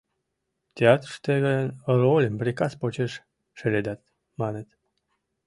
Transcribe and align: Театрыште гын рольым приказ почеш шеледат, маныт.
Театрыште 0.77 1.33
гын 1.45 1.67
рольым 2.01 2.35
приказ 2.41 2.71
почеш 2.81 3.13
шеледат, 3.59 3.99
маныт. 4.39 4.67